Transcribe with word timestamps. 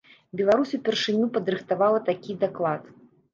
Беларусь 0.39 0.71
упершыню 0.77 1.27
падрыхтавала 1.35 1.99
такі 2.09 2.37
даклад. 2.47 2.83